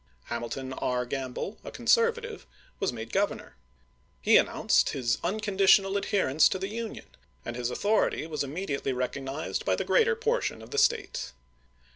[0.33, 1.05] Hamilton R.
[1.05, 2.47] Gramble, a conservative,
[2.79, 3.53] was made Grovernor.
[4.19, 7.05] He announced his unconditional adherence to the Union,
[7.45, 11.33] and his authority was immediately recog nized by the greater portion of the State.